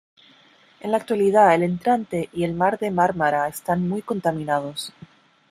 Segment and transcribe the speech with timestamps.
[0.79, 4.91] En la actualidad, el entrante y el mar de Mármara están muy contaminados.